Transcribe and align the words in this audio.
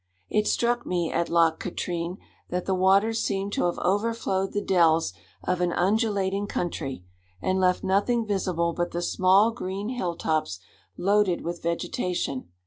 It 0.31 0.47
struck 0.47 0.83
me 0.83 1.11
at 1.11 1.29
Loch 1.29 1.59
Katrine, 1.59 2.17
that 2.49 2.65
the 2.65 2.73
waters 2.73 3.21
seemed 3.21 3.53
to 3.53 3.65
have 3.65 3.77
overflowed 3.77 4.51
the 4.51 4.59
dells 4.59 5.13
of 5.43 5.61
an 5.61 5.71
undulating 5.71 6.47
country, 6.47 7.03
and 7.39 7.59
left 7.59 7.83
nothing 7.83 8.25
visible 8.25 8.73
but 8.73 8.93
the 8.93 9.03
small 9.03 9.51
green 9.51 9.89
hill 9.89 10.15
tops 10.15 10.59
loaded 10.97 11.41
with 11.41 11.61
vegetation. 11.61 12.47